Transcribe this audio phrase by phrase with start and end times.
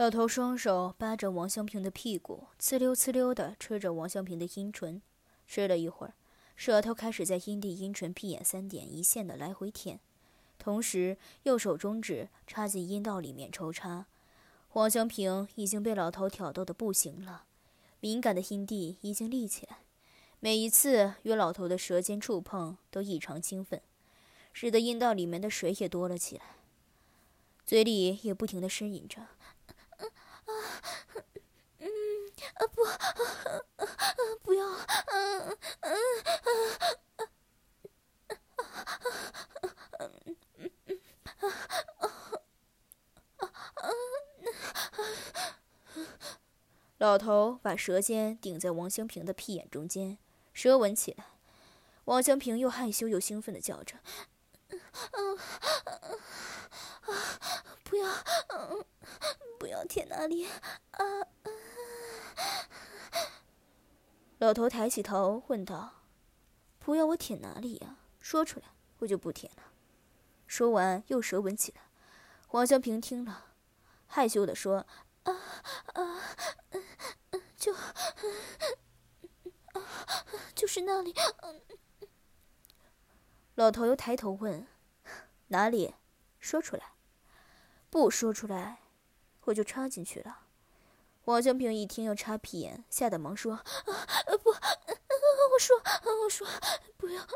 [0.00, 5.02] 老头双手扒着王香平的屁股，呲溜呲溜地吹着王香平的阴唇，
[5.46, 6.14] 吹了一会儿，
[6.56, 10.00] 舌头开始在阴蒂、阴唇、屁眼三点一线的来回舔，
[10.58, 14.06] 同时右手中指插进阴道里面抽插。
[14.72, 17.44] 王香平已经被老头挑逗的不行了，
[18.00, 19.80] 敏感的阴蒂已经立起来，
[20.38, 23.82] 每一次与老头的舌尖触碰都异常兴奋，
[24.54, 26.56] 使得阴道里面的水也多了起来，
[27.66, 29.26] 嘴里也不停地呻吟着。
[30.00, 30.54] 啊，
[31.78, 31.86] 嗯，
[32.54, 32.84] 啊不，
[34.42, 35.96] 不要，嗯嗯
[46.98, 50.18] 老头把舌尖顶在王香平的屁眼中间，
[50.52, 51.24] 舌吻起来。
[52.04, 53.96] 王香平又害羞又兴奋的叫着
[55.12, 55.38] ：“嗯，
[57.84, 58.06] 不要，
[58.48, 58.84] 嗯。”
[59.58, 60.46] 不要舔那里
[60.92, 61.04] 啊！
[64.38, 66.04] 老头抬起头问道
[66.80, 67.98] ：“不要我舔哪里呀？
[68.20, 68.66] 说出来，
[68.98, 69.62] 我就不舔了。”
[70.46, 71.82] 说完又舌吻起来。
[72.52, 73.52] 王香平听了，
[74.06, 74.86] 害羞的说
[75.24, 75.32] ：“啊
[75.94, 76.22] 啊，
[77.56, 77.84] 就啊，
[80.54, 81.14] 就是那里。”
[83.56, 84.66] 老头又抬头问
[85.48, 85.94] ：“哪里？
[86.38, 86.94] 说出来。
[87.90, 88.80] 不说出来。”
[89.44, 90.46] 我就插进去了。
[91.24, 93.62] 王香平一听要插屁眼，吓得忙说：“啊，
[94.42, 95.76] 不，我说，
[96.24, 96.46] 我说，
[96.96, 97.26] 不要，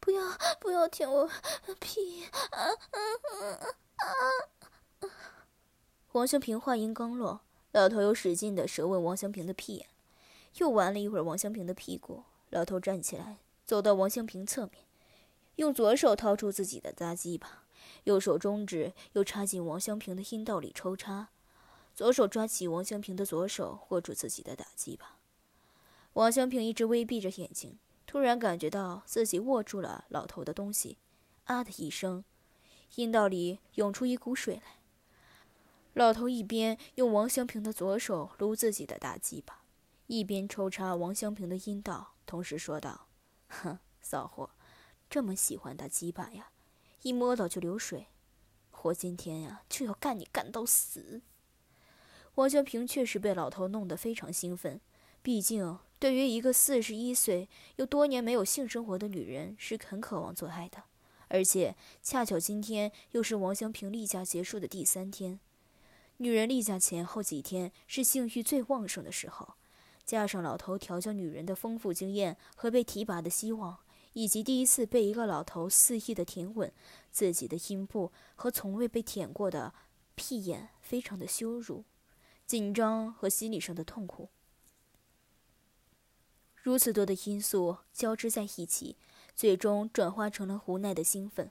[0.00, 0.22] 不，要，
[0.60, 1.30] 不要舔我
[1.80, 2.98] 屁！”啊啊
[5.00, 5.08] 啊！
[6.12, 7.40] 王香平话音刚落，
[7.72, 9.88] 老头又使劲的舌吻王香平的屁眼，
[10.56, 12.24] 又玩了一会儿王香平的屁股。
[12.50, 14.84] 老头站起来，走到王香平侧面，
[15.56, 17.63] 用左手掏出自己的大鸡巴。
[18.04, 21.28] 右手中指又插进王香平的阴道里抽插，
[21.94, 25.18] 左手抓起王香平的左手，握住自己的大鸡巴。
[26.14, 30.98] 王香平一直微闭着眼睛，突然感觉到自己握住了老头的东西，
[31.44, 32.24] 啊的一声，
[32.94, 34.78] 阴道里涌出一股水来。
[35.94, 39.62] 老头一边用王香平的左手撸自己的大鸡巴，
[40.06, 43.06] 一边抽插王香平的阴道，同时说道
[43.48, 44.50] ：“哼，骚货，
[45.08, 46.50] 这么喜欢大鸡巴呀？”
[47.04, 48.06] 一摸到就流水，
[48.84, 51.20] 我今天呀就要干你干到死。
[52.36, 54.80] 王小平确实被老头弄得非常兴奋，
[55.22, 60.84] 毕竟对于一个四十一岁又多年没有性生活的女人是很渴望做爱的，
[61.28, 65.38] 而且恰巧今天又是王香平例假结束的第三天，
[66.16, 69.56] 女人例假前后几天是性欲最旺盛的时候，
[70.06, 73.83] 加上老头调教女人的丰富经验和被提拔的希望。
[74.14, 76.72] 以及第一次被一个老头肆意的舔吻
[77.12, 79.74] 自己的阴部和从未被舔过的
[80.14, 81.84] 屁眼，非常的羞辱、
[82.46, 84.28] 紧张和心理上的痛苦，
[86.54, 88.96] 如此多的因素交织在一起，
[89.34, 91.50] 最终转化成了无奈的兴奋。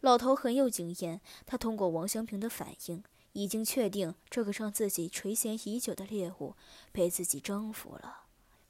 [0.00, 6.54] 老头很有经验，他通过王香平的反应，已经确定这个让自己垂涎已久的猎物
[6.92, 8.27] 被自己征服了。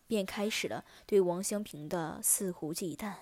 [0.08, 3.12] 便开始了对王香平的肆无忌惮。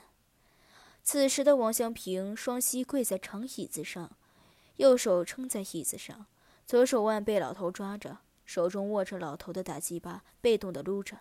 [1.02, 4.16] 此时的王香平双膝跪在长椅子上，
[4.76, 6.26] 右手撑在椅子上，
[6.64, 11.18] 左手腕被老头抓着，手中握着老头的大鸡巴，被动的撸着，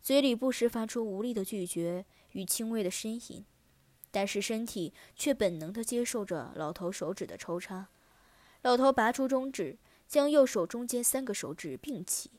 [0.00, 3.44] 嘴里不时发出无力的拒绝与轻微的呻吟，
[4.10, 7.88] 但是身体却本能的接受着老头手指的抽插。
[8.62, 9.78] 老头拔出中指，
[10.08, 12.30] 将右手中间三个手指并起。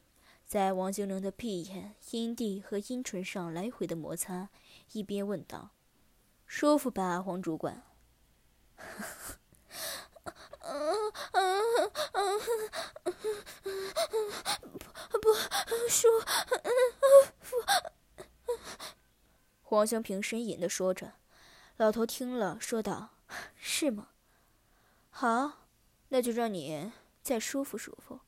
[0.52, 4.50] 在王精灵的屁眼、阴蒂和阴唇上来回的摩擦，
[4.92, 5.70] 一边问道
[6.46, 7.84] ：“舒服吧，黄主管
[10.60, 12.40] ？”“嗯嗯嗯
[15.10, 15.32] 不不
[15.88, 16.10] 舒
[17.40, 17.56] 服。”
[19.64, 21.14] 黄香平呻吟的说着。
[21.78, 23.12] 老头听了，说道
[23.56, 24.10] ：“是吗？
[25.12, 25.70] 好，
[26.10, 26.92] 那就让你
[27.24, 28.20] 再舒服舒服。”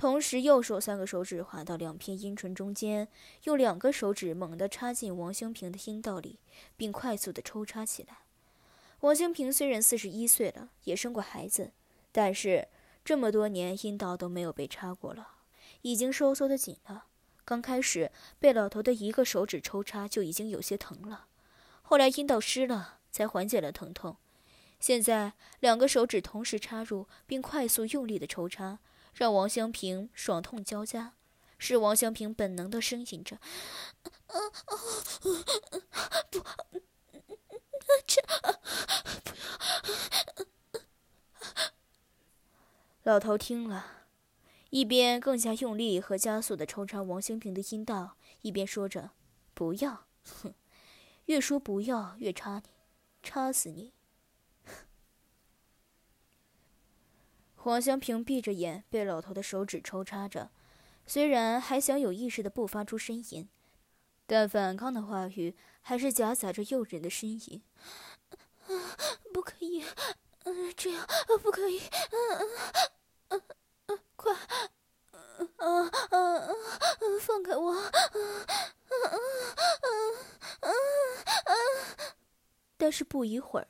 [0.00, 3.06] 同时，右手三个手指滑到两片阴唇中间，
[3.44, 6.38] 用两个手指猛地插进王兴平的阴道里，
[6.74, 8.20] 并快速地抽插起来。
[9.00, 11.72] 王兴平虽然四十一岁了，也生过孩子，
[12.12, 12.68] 但是
[13.04, 15.32] 这么多年阴道都没有被插过了，
[15.82, 17.04] 已经收缩的紧了。
[17.44, 21.26] 刚开始被老头的一个手指抽插就已经有些疼了，
[21.82, 24.16] 后来阴道湿了才缓解了疼痛。
[24.78, 28.78] 现在两个手指同时插入并快速用力的抽插，
[29.12, 31.14] 让王香平爽痛交加，
[31.58, 33.38] 是王香平本能的呻吟着
[36.30, 36.44] ：“不，
[38.06, 38.60] 这不要！”
[43.02, 44.06] 老头听了，
[44.70, 49.10] 一边更加用力和加速的抽插王香平的阴道，一边说着
[49.52, 50.54] ：“不要，哼，
[51.24, 52.70] 越说不要越插你，
[53.22, 53.92] 插死你！”
[57.62, 60.50] 黄香平闭着眼，被老头的手指抽插着，
[61.06, 63.46] 虽然还想有意识的不发出呻吟，
[64.26, 67.62] 但反抗的话语还是夹杂着诱人的呻吟。
[69.30, 69.84] 不可以，
[70.44, 71.06] 嗯，这样
[71.42, 72.48] 不可以，嗯
[73.28, 73.42] 嗯
[73.88, 74.34] 嗯，快，
[75.58, 79.20] 嗯嗯嗯，放开我，嗯嗯
[79.82, 80.16] 嗯
[80.60, 80.72] 嗯
[81.44, 82.14] 嗯。
[82.78, 83.68] 但是不一会儿，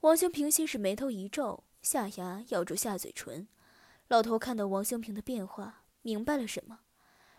[0.00, 1.62] 王香平先是眉头一皱。
[1.82, 3.48] 下牙咬住下嘴唇，
[4.08, 6.80] 老头看到王香平的变化，明白了什么，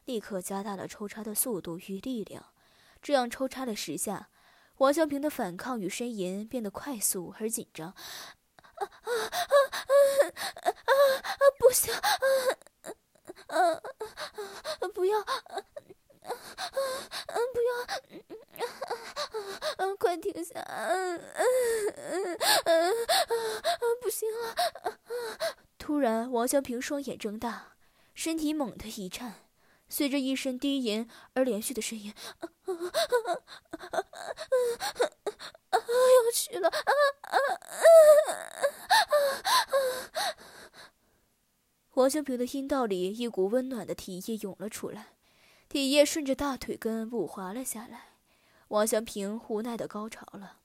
[0.06, 2.46] 立刻加大了抽插的速度与力量。
[3.02, 4.30] 这样抽插了十下，
[4.78, 7.90] 王香平的反抗与呻吟变得快速而紧张。
[7.90, 9.54] 啊啊啊
[10.56, 11.42] 啊啊！
[11.60, 11.94] 不行！
[13.48, 13.82] 啊啊
[14.80, 14.88] 啊！
[14.94, 15.20] 不要！
[15.20, 15.26] 啊
[16.32, 16.80] 啊
[17.28, 17.36] 啊！
[17.54, 17.72] 不要！
[18.58, 18.92] 啊啊
[19.78, 19.96] 啊！
[20.00, 20.60] 快停下！
[20.62, 21.46] 嗯嗯
[21.96, 22.94] 嗯嗯。
[24.02, 24.56] 不行了！
[25.78, 27.76] 突然，王香平双眼睁大，
[28.16, 29.46] 身体猛地一颤，
[29.88, 32.14] 随着一声低吟而连续的呻吟，
[35.72, 36.72] 要去了！
[41.96, 45.14] 王香平的阴道里一股温暖的体液涌了出来，
[45.72, 48.16] 体液顺着大腿根部滑了下来，
[48.68, 50.58] 王香平无奈的高潮了。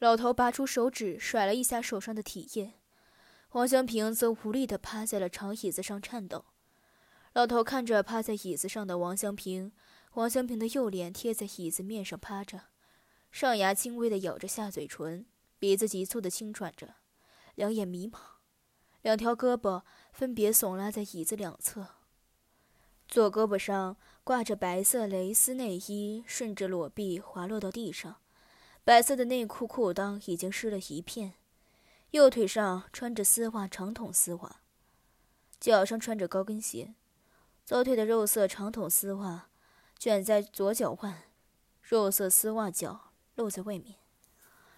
[0.00, 2.74] 老头拔出手指，甩了一下手上的体液，
[3.52, 6.44] 王香平则无力的趴在了长椅子上颤抖。
[7.32, 9.72] 老头看着趴在椅子上的王香平，
[10.12, 12.64] 王香平的右脸贴在椅子面上趴着，
[13.30, 15.24] 上牙轻微的咬着下嘴唇，
[15.58, 16.96] 鼻子急促的轻喘着，
[17.54, 18.18] 两眼迷茫，
[19.00, 21.94] 两条胳膊分别耸拉在椅子两侧，
[23.10, 28.18] 左胳膊上挂着白色蕾丝内衣，顺着裸臂滑落到地上。
[28.84, 31.34] 白色的内裤裤裆已经湿了一片，
[32.12, 34.60] 右腿上穿着丝袜长筒丝袜，
[35.58, 36.94] 脚上穿着高跟鞋，
[37.66, 39.48] 左腿的肉色长筒丝袜
[39.98, 41.24] 卷在左脚腕，
[41.82, 43.96] 肉色丝袜脚露在外面。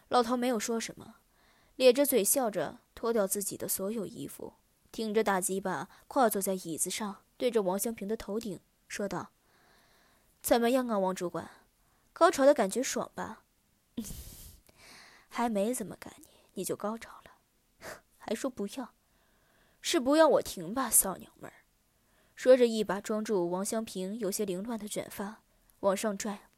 [0.08, 1.16] 老头没有说什么，
[1.76, 4.54] 咧着嘴笑着脱掉自己的所有衣服，
[4.90, 9.32] 挺着大鸡巴跨坐在椅子上，对着王香平的头顶说道
[10.40, 11.50] ：“怎么样啊，王主管？
[12.12, 13.42] 高潮的感觉爽吧？”
[15.28, 17.32] 还没怎么干你，你就高潮了，
[18.16, 18.94] 还说不要，
[19.80, 21.64] 是不要我停吧，骚娘们儿！
[22.36, 25.42] 说着，一把抓住王香平有些凌乱的卷发，
[25.80, 26.48] 往上拽。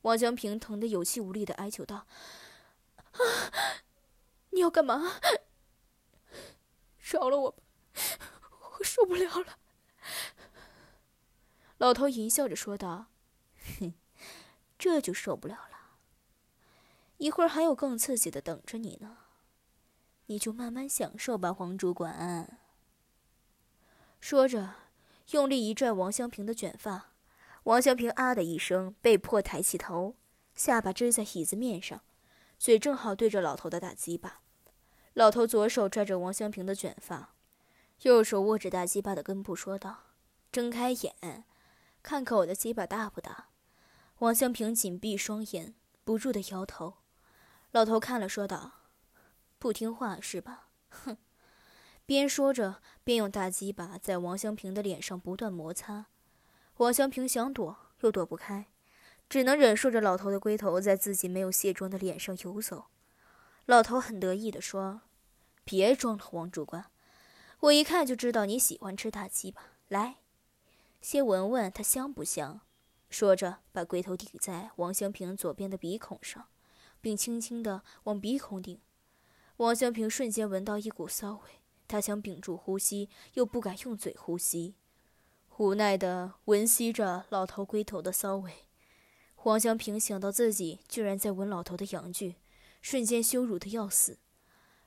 [0.00, 2.06] 王香平疼得有气无力的哀求道
[3.12, 3.20] ：“啊，
[4.52, 5.20] 你要干嘛？
[6.96, 7.58] 饶了我吧，
[8.78, 9.58] 我受不了了。”
[11.78, 13.06] 老头淫笑着说道
[13.80, 13.94] ：“哼，
[14.78, 15.98] 这就受不了了。”
[17.18, 19.18] 一会儿还有更刺激的等着你呢，
[20.26, 22.58] 你就慢慢享受吧，黄主管。
[24.20, 24.74] 说着，
[25.30, 27.12] 用力一拽王香平的卷发，
[27.64, 30.16] 王香平啊的一声，被迫抬起头，
[30.54, 32.02] 下巴支在椅子面上，
[32.58, 34.40] 嘴正好对着老头的大鸡巴。
[35.14, 37.34] 老头左手拽着王香平的卷发，
[38.02, 40.04] 右手握着大鸡巴的根部，说道
[40.50, 41.44] ：“睁开眼，
[42.02, 43.48] 看看我的鸡巴大不大？”
[44.20, 46.94] 王香平紧闭双眼，不住的摇头。
[47.72, 48.72] 老头看了，说道
[49.58, 50.68] ：“不听话是吧？
[50.88, 51.18] 哼！”
[52.06, 56.06] 边说着，边用大鸡巴在王香平的脸上不断摩擦。
[56.78, 58.68] 王香平想躲，又躲不开，
[59.28, 62.86] 只能忍受着老头的龟头在自己没有卸妆的脸上游走。
[63.66, 65.02] 老头很得意地说
[65.64, 66.90] ：“别装了，王主管，
[67.60, 69.62] 我一看就知道你喜欢吃大鸡巴。
[69.88, 70.16] 来，
[71.00, 72.60] 先闻闻它香不香。”
[73.10, 76.46] 说着，把龟头顶在王香平左边的鼻孔上。
[77.02, 78.78] 并轻轻地往鼻孔顶，
[79.56, 84.74] 王香平瞬间闻到一股骚味，他想屏住呼吸，又不敢用嘴呼吸，
[85.56, 88.52] 无奈地闻吸着老头龟头的骚味。
[89.44, 92.36] 王香平想到自己居然在闻老头的阳具，
[92.82, 94.18] 瞬间羞辱的要死。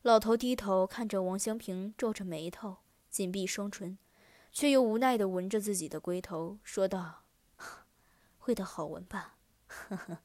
[0.04, 2.80] 老头低头看着王香平，皱着眉头，
[3.10, 3.98] 紧闭双唇，
[4.52, 7.24] 却又无奈地闻着自己的龟头，说道
[8.46, 9.38] ：“味道好闻吧？
[9.68, 10.18] 呵呵，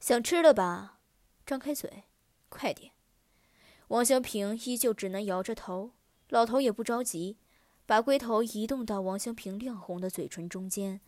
[0.00, 1.00] 想吃了吧？
[1.44, 2.04] 张开嘴，
[2.48, 2.92] 快点！”
[3.88, 5.90] 王香平依旧只能摇着头，
[6.30, 7.36] 老头也不着急，
[7.84, 11.02] 把龟头移动到王香平亮红的嘴唇中间，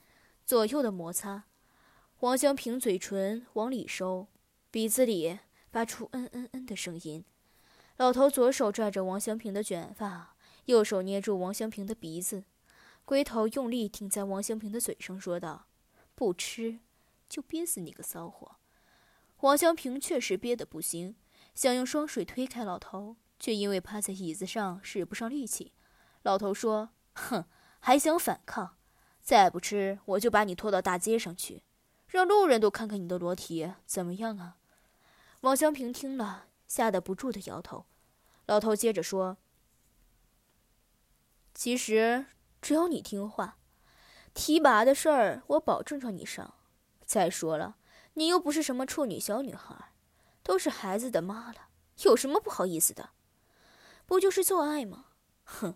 [0.44, 1.44] 左右的摩擦。
[2.20, 4.28] 王香平嘴唇往里收，
[4.70, 5.38] 鼻子里
[5.70, 7.24] 发出嗯嗯嗯的声音。
[7.96, 10.36] 老头左手拽着王香平的卷发，
[10.66, 12.44] 右手捏住王香平的鼻子，
[13.04, 15.66] 龟头用力顶在王香平的嘴上，说道
[16.14, 16.80] ：“不吃，
[17.28, 18.56] 就憋死你个骚货！”
[19.40, 21.16] 王香平确实憋得不行。
[21.54, 25.72] 想用双手推开老头，却因为趴在椅子上使不上力气。
[26.22, 27.46] 老头说：“哼，
[27.80, 28.76] 还想反抗？
[29.22, 31.62] 再不吃，我就把你拖到大街上去，
[32.08, 34.58] 让路人都看看你的裸体，怎么样啊？”
[35.40, 37.86] 王香平听了，吓得不住的摇头。
[38.46, 39.38] 老头接着说
[41.54, 42.26] ：“其实
[42.60, 43.58] 只要你听话，
[44.34, 46.54] 提拔的事儿我保证让你上。
[47.04, 47.76] 再说了，
[48.14, 49.92] 你又不是什么处女小女孩。”
[50.42, 51.70] 都是孩子的妈了，
[52.04, 53.10] 有什么不好意思的？
[54.06, 55.06] 不就是做爱吗？
[55.42, 55.74] 哼，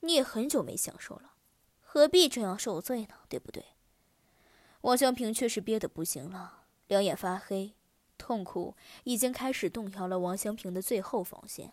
[0.00, 1.34] 你也很久没享受了，
[1.80, 3.14] 何必这样受罪呢？
[3.28, 3.64] 对不对？
[4.80, 7.76] 王香平却是憋得不行了，两眼发黑，
[8.18, 11.72] 痛苦已经开始动摇了王香平的最后防线。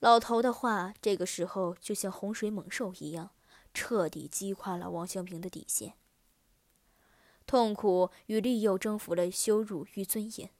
[0.00, 3.30] 老头的话，这个时候就像洪水猛兽一样，
[3.72, 5.94] 彻底击垮了王香平的底线。
[7.46, 10.50] 痛苦与利诱征服了羞辱与尊严。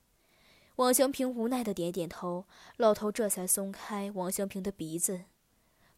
[0.76, 5.24] 王香平无奈的点点头，老头这才松开王香平的鼻子，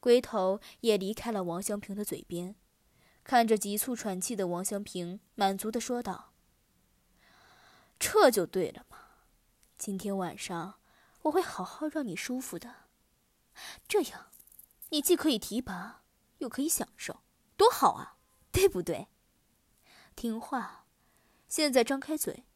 [0.01, 2.57] 龟头也离开了王香平的嘴边，
[3.23, 6.33] 看着急促喘气的王香平，满足的说道
[7.99, 8.94] ：“这就对了嘛，
[9.85, 10.81] 今天晚上
[11.25, 12.75] 我会好好让你舒服的，
[13.87, 14.31] 这样，
[14.89, 16.05] 你既可以提拔，
[16.39, 17.21] 又可以享受，
[17.55, 18.17] 多好啊，
[18.51, 19.09] 对不对？
[20.17, 20.87] 听话，
[21.49, 22.47] 现在张开嘴，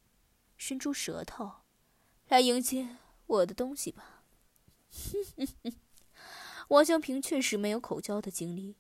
[0.57, 1.57] 伸出舌头。”
[2.29, 4.25] 来迎接我的东西吧。
[6.69, 8.79] 王香平确实没有口交的经历，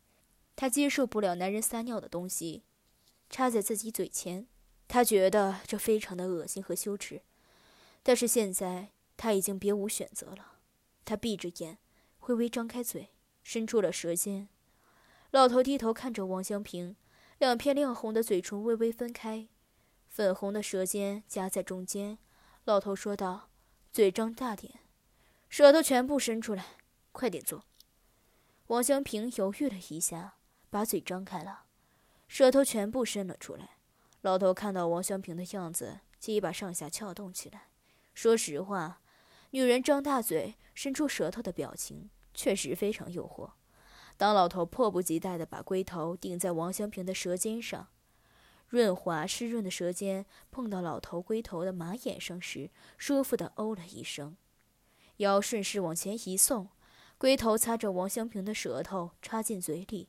[0.56, 2.64] 她接受不了男人撒尿的东西
[3.28, 4.48] 插在自己嘴前，
[4.86, 7.20] 她觉得这非常的恶心和羞耻。
[8.08, 8.88] 但是现在
[9.18, 10.60] 他已经别无选择了，
[11.04, 11.76] 他闭着眼，
[12.20, 13.10] 微微张开嘴，
[13.42, 14.48] 伸出了舌尖。
[15.30, 16.96] 老头低头看着王香平，
[17.36, 19.48] 两片亮红的嘴唇微微分开，
[20.08, 22.16] 粉红的舌尖夹在中间。
[22.64, 23.50] 老头说道
[23.92, 24.80] ：“嘴张大点，
[25.50, 26.64] 舌头全部伸出来，
[27.12, 27.66] 快点做。”
[28.68, 30.38] 王香平犹豫了一下，
[30.70, 31.64] 把嘴张开了，
[32.26, 33.76] 舌头全部伸了出来。
[34.22, 37.68] 老头看到王香平的样子，鸡巴上下撬动起来。
[38.18, 39.00] 说实话，
[39.50, 43.52] 女人张大嘴、伸出舌头的表情确实非常诱惑。
[44.16, 47.86] 当老头迫不及待地把龟头顶在王香平的舌尖上。
[48.66, 54.36] 润滑湿润的舌尖碰到老头龟头的马眼上时，舒服地哦了一声，
[55.18, 56.70] 腰顺势往前一送，
[57.18, 60.08] 龟头擦着王香平的舌头插进嘴里。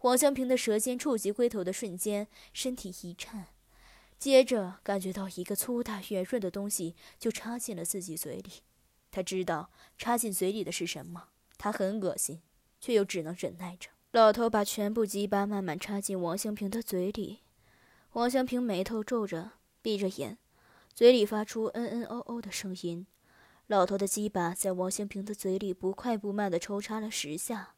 [0.00, 3.46] 王香平的舌尖触及龟头的瞬间，身体一颤，
[4.24, 8.62] 接着感觉到一个粗大圆润的东西就插进了自己嘴里。
[9.10, 11.28] 他知道插进嘴里的是什么，
[11.58, 12.40] 他很恶心，
[12.80, 13.90] 却又只能忍耐着。
[14.12, 17.40] 老头把全部鸡巴慢慢插进王香平的嘴里。
[18.12, 19.50] 王香平眉头皱着，
[19.82, 20.38] 闭着眼，
[20.94, 23.06] 嘴里发出嗯嗯哦哦的声音。
[23.66, 27.74] 老头的鸡巴在王香平的嘴里不快不慢地抽插了十下，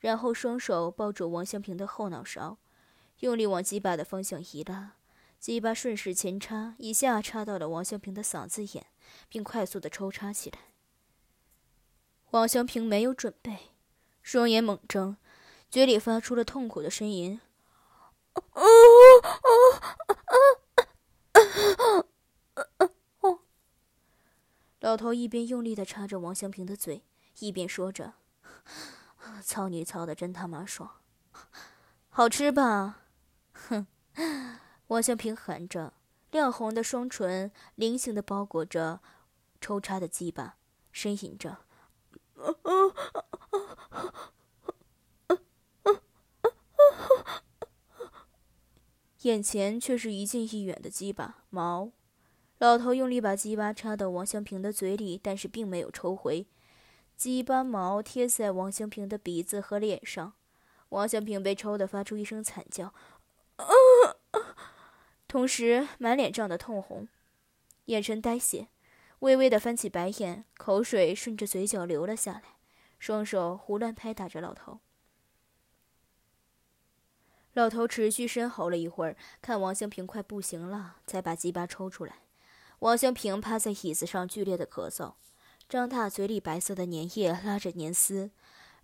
[0.00, 2.58] 然后双手抱住王香平的后脑勺，
[3.20, 4.95] 用力往鸡巴的方向一拉，
[5.38, 8.86] 鸡巴顺势前插，一下插到了王香平的嗓子眼，
[9.28, 10.58] 并快速的抽插起来。
[12.30, 13.70] 王香平没有准备，
[14.22, 15.16] 双眼猛睁，
[15.70, 17.40] 嘴里发出了痛苦的呻吟。
[24.80, 27.04] 老头一边用力的插着王香平的嘴，
[27.38, 28.14] 一边说着
[29.42, 31.00] ：“操你操的真他妈爽，
[32.08, 33.02] 好吃吧？”
[34.88, 35.94] 王香平含着，
[36.30, 39.00] 亮红的双唇菱形的包裹着
[39.60, 40.56] 抽插的鸡巴，
[40.94, 41.58] 呻吟着。
[49.22, 51.90] 眼前却是一近一远的鸡巴毛，
[52.58, 56.46] 老头用力把鸡巴插到王香平的嘴里，但是并没有抽回。
[57.16, 60.34] 鸡巴毛贴在王香平的鼻子和脸上，
[60.90, 62.94] 王香平被抽得发出一声惨叫，
[65.28, 67.08] 同时满脸涨得通红，
[67.86, 68.66] 眼神呆滞，
[69.20, 72.56] 微微的翻起白眼，口水顺着嘴角流了下来，
[72.98, 74.80] 双手胡乱拍打着老头。
[77.54, 82.16] 老头持续深喉了一会儿，看王香平快不行了，才把鸡巴抽出来。
[82.80, 85.14] 王香平趴在椅子上，剧烈的咳嗽，
[85.66, 88.30] 张大嘴里白色的粘液拉着粘丝。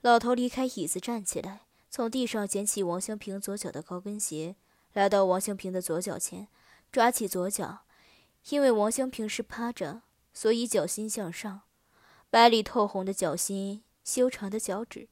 [0.01, 4.57] 老头离开椅子，站起来，从地上捡起王香平左脚的高跟鞋，
[4.93, 6.49] 来到王兴平的左脚前，
[6.91, 7.81] 抓起左脚。
[8.49, 10.03] 因为王兴平是趴着，
[10.35, 11.63] 所以脚心向上，
[12.29, 15.09] 白里透红的脚心，修长的脚趾，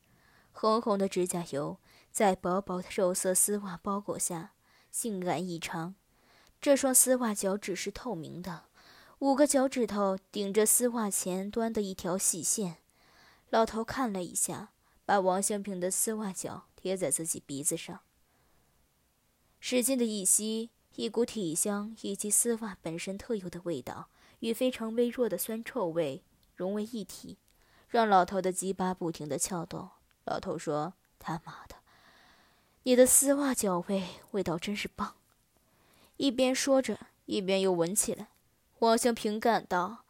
[0.52, 1.78] 红红的指甲油。
[2.10, 4.54] 在薄薄的肉色丝袜包裹下，
[4.90, 5.94] 性感异常。
[6.60, 8.64] 这双丝袜脚趾是透明的，
[9.20, 12.78] 五个脚趾头顶着丝袜前端的一条细线。
[13.48, 14.72] 老头看了一下，
[15.04, 18.00] 把王兴平的丝袜脚贴在自己鼻子上，
[19.60, 24.08] 使劲的一吸，一股体香以及丝袜本身特有的味道
[24.40, 26.22] 与非常微弱的酸臭味
[26.56, 27.36] 融为一体，
[27.88, 29.90] 让老头的鸡巴不停的撬动。
[30.24, 31.76] 老头说：“他妈的！”
[32.84, 35.14] 你的丝袜脚味味道真是棒，
[36.16, 38.28] 一边说着，一边又闻起来。
[38.78, 40.04] 王香平感到，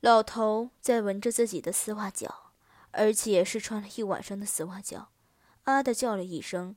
[0.00, 2.52] 老头在闻着自己的丝袜脚，
[2.92, 5.08] 而且是穿了一晚上的丝袜脚。
[5.64, 6.76] 啊的叫了一声，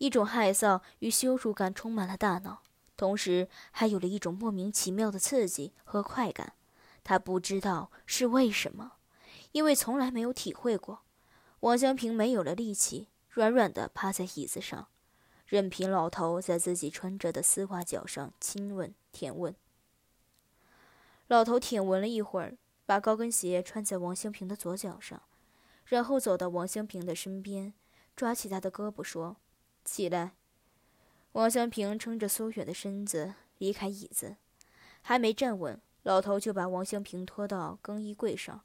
[0.00, 2.62] 一种害臊与羞辱感充满了大脑，
[2.96, 6.54] 同时还有了一种莫名其妙的刺激和快感。
[7.04, 8.92] 他不知道是为什么，
[9.52, 11.02] 因为从来没有体会过。
[11.60, 13.08] 王香平没有了力气。
[13.28, 14.88] 软软的趴在椅子上，
[15.46, 19.54] 任凭老头在自己穿着的丝袜脚上亲吻、舔吻。
[21.28, 25.22] 老头舔闻了一会儿，把高跟鞋穿在王香平的左脚上，
[25.84, 27.72] 然后走到王香平的身边，
[28.16, 29.36] 抓起她的胳膊说
[29.84, 30.32] ：“起来。”
[31.32, 34.36] 王香平撑着缩远的身子离开椅子，
[35.02, 38.62] 还没站稳，老头就把王香平拖到更衣柜上，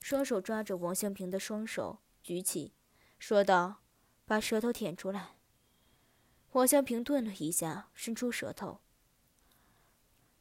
[0.00, 2.72] 双手抓着王香平的双手举起，
[3.18, 3.80] 说道。
[4.28, 5.36] 把舌头舔出来。
[6.52, 8.80] 王香平顿了一下，伸出舌头。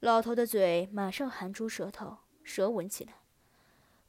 [0.01, 3.13] 老头的嘴马上含出舌头，舌吻起来。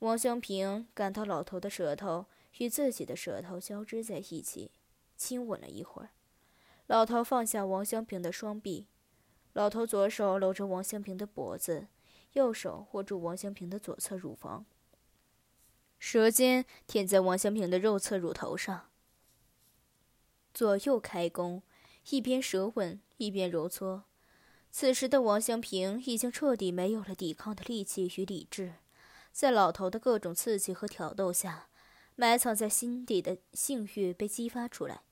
[0.01, 2.27] 王香平感到老头的舌头
[2.59, 4.73] 与自己的舌头交织在一起，
[5.19, 6.11] 亲吻了一会儿。
[6.87, 8.87] 老头放下王香平的双臂，
[9.53, 11.89] 老头左手搂着王香平的脖子，
[12.33, 14.65] 右手握住王香平的左侧乳房，
[15.99, 18.89] 舌尖舔在王香平的肉侧乳头上。
[20.55, 21.63] 左右开弓，
[22.09, 24.05] 一边舌吻一边揉搓。
[24.71, 28.75] 此时的王香平已经彻底没有了抵抗的力气与理智，
[29.33, 31.69] 在老头的各种刺激和挑逗下，
[32.17, 35.03] 埋藏在心底的性欲被激发出来。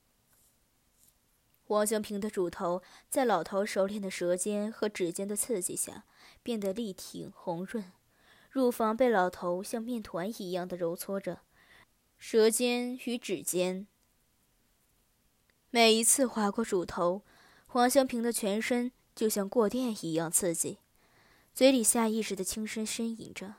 [1.68, 6.04] 王香平的乳头在老头熟练的舌尖和指尖的刺激下
[6.42, 7.92] 变得力挺红润，
[8.50, 11.40] 乳房被老头像面团一样的揉搓着，
[12.18, 13.86] 舌尖与指尖。
[15.70, 17.22] 每一次划过乳头，
[17.66, 20.78] 黄香平的全身就像过电一样刺激，
[21.52, 23.56] 嘴里下意识的轻声呻吟着：“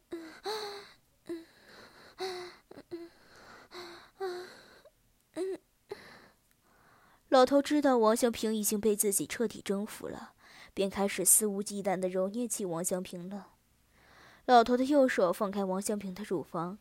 [7.28, 10.32] 老头知道王香平已经被自己彻底征服了，
[10.72, 13.48] 便开始肆无忌惮的揉捏起王香平了。
[14.46, 16.78] 老头的右手放开王香平的乳房，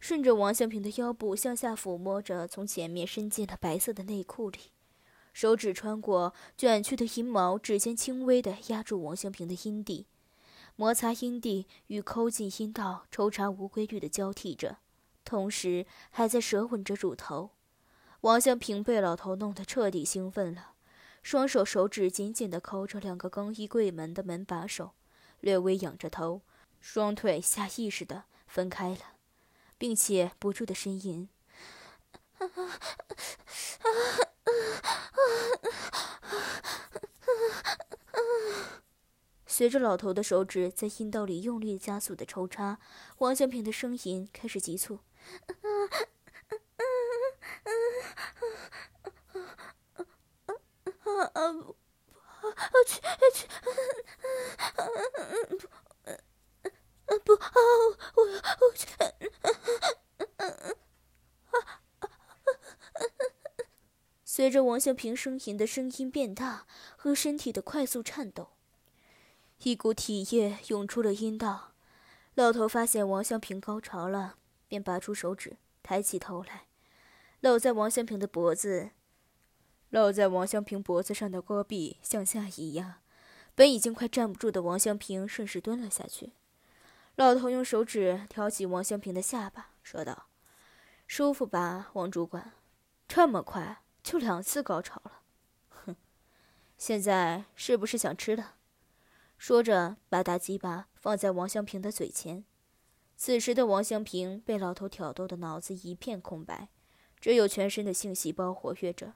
[0.00, 4.58] 顺着王香平的腰部向下抚摸着，从前面伸进了白色的内裤里，
[5.34, 10.06] 手指穿过卷曲的阴毛，指尖轻微地压住王香平的阴蒂，
[10.74, 14.78] 摩擦阴蒂与抠进阴道，抽插无规律地交替着，
[15.22, 17.50] 同时还在舌吻着乳头。
[18.22, 20.74] 王香平被老头弄得彻底兴奋了，
[21.24, 24.92] 双手手指紧紧地抠着两个更衣柜门的门把手，
[25.40, 26.42] 略微仰着头。
[26.80, 29.16] 双腿下意识的分开了，
[29.76, 31.28] 并且不住的呻吟。
[39.46, 42.78] 随着老头的手指在阴道里用力加速的抽插，
[43.18, 45.00] 王小平的声音开始急促。
[51.34, 51.76] 啊不，
[52.40, 53.00] 啊去
[53.34, 53.46] 去。
[57.24, 58.22] 不，我
[58.60, 58.86] 我去。
[64.24, 68.56] 随着王向平呻吟的声音变大和身体的快速颤抖，
[69.58, 71.74] 一股体液涌出了阴道。
[72.34, 76.66] 老头发现王向平高潮了，便拔出手指，抬起头来，
[77.42, 78.90] 搂在王香平的脖子，
[79.90, 83.00] 搂在王香平脖子上的戈壁向下一压，
[83.56, 86.34] 本已经快站不住的王香平顺势蹲了下去。
[87.16, 90.28] 老头用手指挑起王香平的下巴，说道
[91.08, 92.52] ：“舒服吧，王主管？
[93.08, 95.22] 这么快就两次高潮了？
[95.70, 95.96] 哼，
[96.78, 98.54] 现在是不是想吃了？”
[99.36, 102.44] 说着，把大鸡巴放在王香平的嘴前。
[103.16, 106.68] 此时的王香平被老头挑逗的脑子一片空白，
[107.22, 109.14] 只有全身的性细胞活跃着。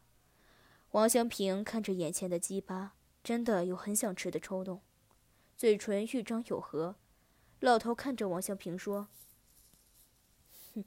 [0.92, 4.80] 王香平看着眼前的鸡巴，真的有很想吃的冲动，
[5.56, 6.94] 嘴唇欲张有合。
[7.58, 9.08] 老头看着王香平说
[10.72, 10.84] ：“哼，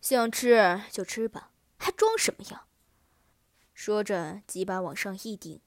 [0.00, 2.68] 想吃就吃吧，还装什么样？”
[3.74, 5.60] 说着，鸡巴往上一顶。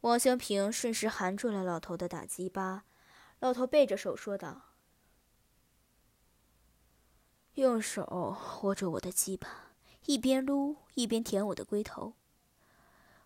[0.00, 2.84] 王香平顺势含住了老头的大鸡巴，
[3.38, 4.67] 老头背着手说道
[7.60, 9.72] ：“用手握着我的鸡巴，
[10.06, 12.14] 一边撸一边舔我的龟头。”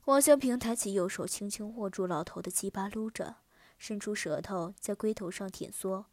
[0.06, 3.36] 王香平抬起右手，轻轻握住老头的鸡巴，撸着。
[3.76, 6.04] 伸出舌头在龟头上舔嗦，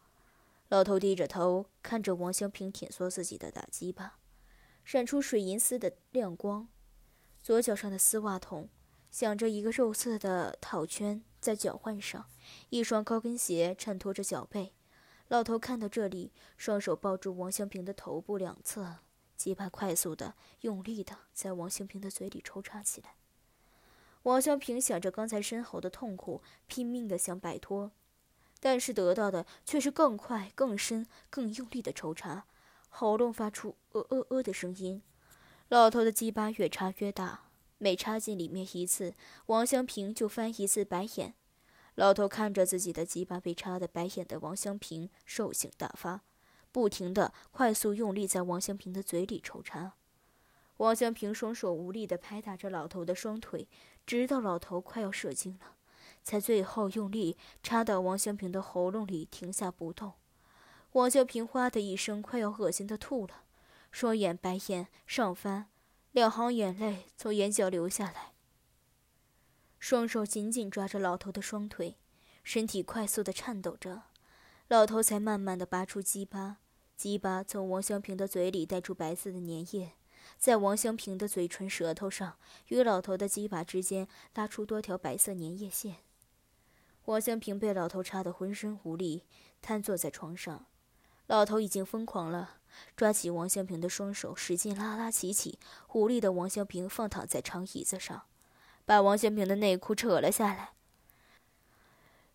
[0.70, 4.18] 老头低着头看着王香平舔嗦自己的大鸡巴，
[4.84, 6.68] 闪出水银丝的亮光。
[7.44, 8.68] 左脚上的丝袜筒
[9.12, 12.26] 响着一个肉色的套圈在脚腕上，
[12.70, 14.74] 一双高跟鞋衬托着脚背。
[15.30, 18.98] 老头看到这里，双手抱住王香平的头部两侧，
[19.38, 23.16] 鸡巴快速的、用力的在王香平的嘴里抽插起来。
[24.24, 27.92] 王香平想着刚才深喉的痛苦，拼命的想摆脱，
[28.60, 32.46] 但是得到的却是更快、更深、更用力的抽插，
[32.90, 35.02] 喉咙发出呃呃呃的声音。
[35.70, 37.44] 老头的鸡巴越插越大，
[37.78, 39.14] 每插进里面一次，
[39.46, 41.36] 王香平就翻一次白眼。
[42.00, 46.22] 老头看着自己的鸡巴被插的白眼的王香平，兽性大发，
[46.72, 49.96] 不停的快速用力在王香平的嘴里抽插。
[50.78, 53.68] 王香平双手无力地拍打着老头的双腿，
[54.06, 55.76] 直到老头快要射精了，
[56.24, 60.14] 才最后用力插到王香平的喉咙里，停下不动。
[60.94, 63.44] 王香平哗的一声，快要恶心的吐了，
[63.92, 65.68] 双眼白眼上翻，
[66.14, 68.32] 两行眼泪从眼角流下来。
[69.80, 71.98] 双手紧紧抓着老头的双腿，
[72.44, 74.04] 身体快速的颤抖着，
[74.68, 76.58] 老头才慢慢的拔出鸡巴，
[76.96, 79.94] 鸡巴从王香平的嘴里带出白色的粘液。
[80.38, 82.38] 在王香平的嘴唇、舌头上，
[82.68, 85.96] 与老头的鸡巴之间拉出多条白色粘液线。
[87.06, 89.24] 王香平被老头插得浑身无力，
[89.62, 90.68] 瘫坐在床上。
[91.28, 92.58] 老头已经疯狂了，
[92.96, 95.58] 抓起王香平的双手，使劲拉拉起起，
[95.94, 98.24] 无力的王香平放躺在长椅子上，
[98.90, 100.72] 把王香平的内裤扯了下来。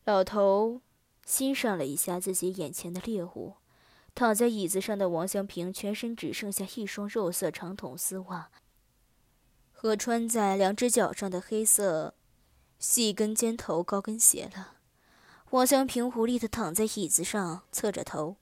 [0.04, 0.80] 老头
[1.26, 3.56] 欣赏了一下自己眼前的猎物。
[4.14, 8.52] 躺在椅子上的王香平，全身只剩下一双肉色长筒丝袜
[9.72, 12.14] 和穿在两只脚上的黑色
[12.78, 14.74] 细跟尖头高跟鞋了。
[15.50, 18.36] 王香平无力地躺在椅子上，侧着头，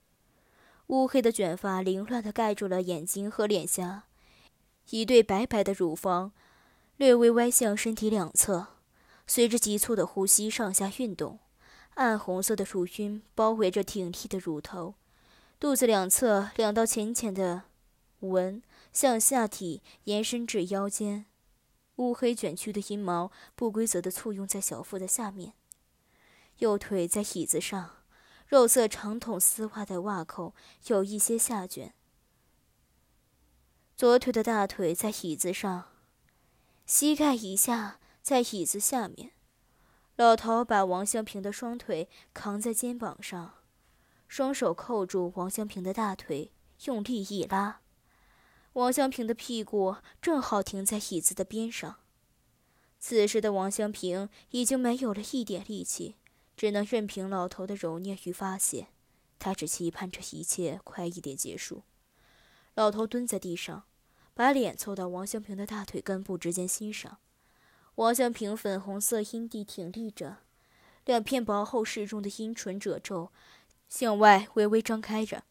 [0.87, 4.03] 乌黑的卷发凌乱地盖住了眼睛和脸颊，
[4.91, 6.31] 一对白白的乳房
[6.97, 8.67] 略微歪向身体两侧，
[9.25, 11.39] 随着急促的呼吸上下运动，
[11.95, 14.95] 暗红色的乳晕包围着挺立的乳头。
[15.59, 17.63] 肚子两侧两道浅浅的
[18.19, 21.25] 纹向下体延伸至腰间，
[21.95, 25.53] 乌黑卷曲的阴毛不规则地簇拥在小腹的下面。
[26.59, 27.91] 右腿在椅子上，
[28.45, 30.53] 肉色长筒丝袜的袜口
[30.87, 31.93] 有一些下卷。
[33.95, 35.85] 左腿的大腿在椅子上，
[36.85, 39.31] 膝盖以下在椅子下面。
[40.15, 43.55] 老头把王香平的双腿扛在肩膀上。
[44.27, 46.51] 双手扣住王香平的大腿，
[46.85, 47.81] 用力一拉，
[48.73, 51.97] 王香平的屁股正好停在椅子的边上。
[52.99, 56.15] 此时的王香平已经没有了一点力气，
[56.57, 58.87] 只能任凭老头的揉捏与发泄。
[59.37, 61.83] 他只期盼着一切快一点结束。
[62.73, 63.83] 老头蹲在地上，
[64.33, 67.17] 把脸凑到王香平的大腿根部之间欣赏。
[67.95, 70.37] 王香平粉红色阴蒂挺立着，
[71.05, 73.31] 两片薄厚适中的阴唇褶皱。
[73.89, 75.43] 向外微微张开着，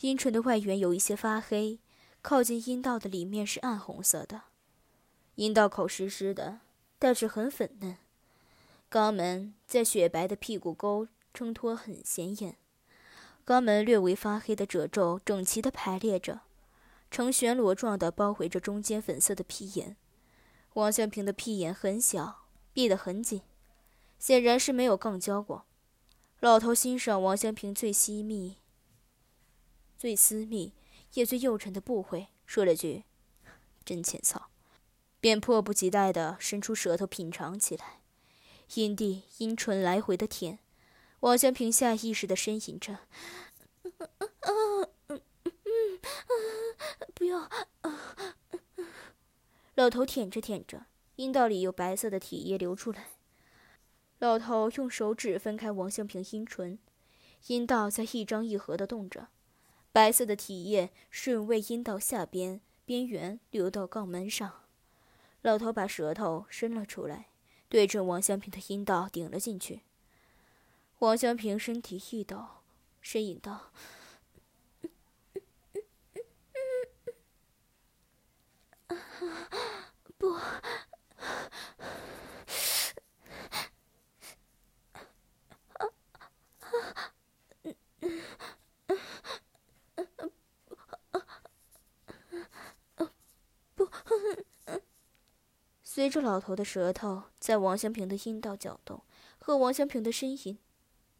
[0.00, 1.78] 阴唇的外缘有一些发黑，
[2.20, 4.42] 靠近阴道的里面是暗红色的。
[5.36, 6.60] 阴道口湿湿的，
[6.98, 7.96] 但是很粉嫩。
[8.90, 12.58] 肛门在雪白的屁股沟衬托很显眼。
[13.46, 16.42] 肛门略微发黑的褶皱整齐地排列着，
[17.14, 19.96] 呈旋螺状的包围着中间粉色的屁眼。
[20.72, 23.42] 王香平的屁眼很小，闭得很紧，
[24.18, 25.64] 显然是没有杠交过。
[26.40, 28.56] 老头欣赏王香平最细密、
[29.96, 30.72] 最私密
[31.12, 33.04] 也最幼沉的部位，说了句
[33.86, 34.50] ：“真浅草”，
[35.22, 38.00] 便迫不及待地伸出舌头品尝起来，
[38.74, 40.58] 阴蒂、阴唇来回的舔。
[41.20, 42.98] 王香平下意识的呻吟着
[45.74, 46.00] ：“嗯
[47.14, 47.50] 不要！”
[49.74, 53.08] 老头舔着舔着，阴道里有白色的体液流出来。
[54.18, 56.78] 老头用手指分开王香平阴唇，
[57.48, 59.28] 阴道在一张一合的动着，
[59.92, 64.62] 白色的体液顺位阴道下边边缘流到肛门上。
[65.42, 67.26] 老头把舌头伸了出来，
[67.68, 69.82] 对准王香平的阴道顶了进去。
[71.00, 72.46] 王香平身体一抖，
[73.02, 73.72] 呻吟道
[80.24, 80.38] ：“不。”
[95.82, 99.04] 随着老头的舌头在王香平的阴道搅动，
[99.38, 100.58] 和王香平的呻吟，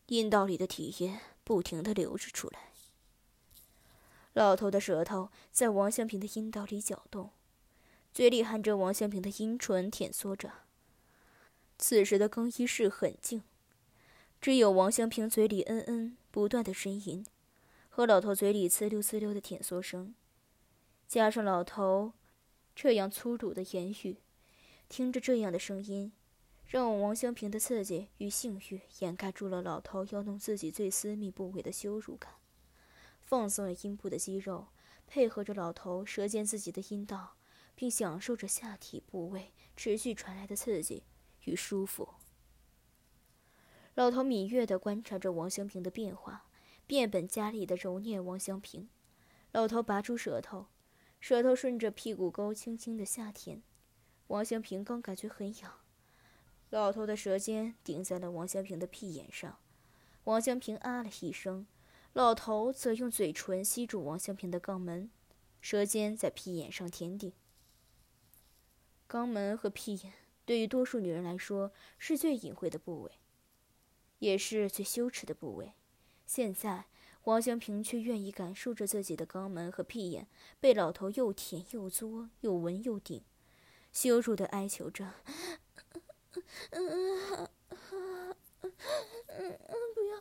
[0.06, 2.72] 阴道里的体液不停的流着出来。
[4.32, 7.30] 老头的舌头在王香平的阴道里搅动，
[8.14, 10.52] 嘴里含着王香平的阴唇舔缩着。
[11.76, 13.42] 此时的更衣室很静，
[14.40, 17.26] 只有王香平嘴里嗯嗯不断的呻吟，
[17.88, 20.14] 和老头嘴里呲溜呲溜的舔缩声，
[21.08, 22.12] 加上老头
[22.72, 24.18] 这样粗鲁的言语。
[24.88, 26.12] 听着这样的声音，
[26.68, 32.34] 让王香平的刺激与性欲掩盖住了老头要弄自己最私密部位的羞辱感。
[33.20, 34.68] 放松了阴部的肌肉，
[35.08, 37.34] 配合着老头舌尖自己的阴道，
[37.74, 41.04] 并享受着下体部位持续传来的刺激
[41.44, 42.14] 与舒服。
[43.94, 46.46] 老头敏锐地观察着王香平的变化，
[46.86, 48.88] 变本加厉地揉捏王香平。
[49.52, 50.66] 老头拔出舌头，
[51.20, 53.62] 舌头顺着屁股沟轻轻地下舔。
[54.26, 55.72] 王香平刚感觉很痒，
[56.70, 59.58] 老头的舌尖顶在了王香平的屁眼上，
[60.24, 61.66] 王香平啊了一声，
[62.14, 65.08] 老头则用嘴唇吸住王香平的肛门，
[65.60, 67.32] 舌尖在屁眼上舔顶。
[69.14, 70.12] 肛门和屁眼
[70.44, 73.12] 对于多数女人来说是最隐晦的部位，
[74.18, 75.72] 也是最羞耻的部位。
[76.26, 76.86] 现在
[77.22, 80.26] 王香平却愿意感受着自己的肛门和屁眼
[80.58, 83.22] 被老头又舔又嘬，又闻又顶。
[83.92, 85.14] 羞辱的哀求着
[89.94, 90.18] ：“不要，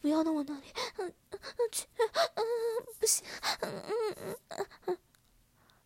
[0.00, 0.64] 不要弄我那里，
[1.70, 1.86] 去，
[2.98, 3.24] 不行。”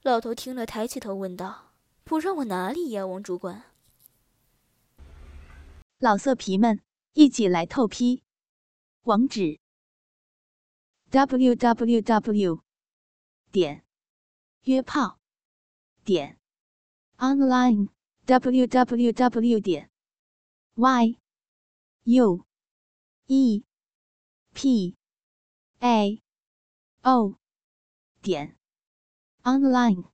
[0.09, 3.65] 老头听了，抬起头问道：“不让我哪里呀，王主管？”
[6.01, 6.81] 老色皮们，
[7.13, 8.23] 一起来透批，
[9.03, 9.61] 网址
[11.11, 12.63] ：w w w.
[13.53, 13.85] 点
[14.63, 15.19] 约炮。
[16.07, 16.39] 点
[17.19, 17.91] online
[18.25, 19.91] w w w 点
[20.77, 21.19] y
[22.05, 22.47] u
[23.27, 23.63] e
[24.55, 24.97] p
[25.81, 26.23] a
[27.03, 27.39] o
[28.23, 28.58] 点
[29.49, 30.05] online。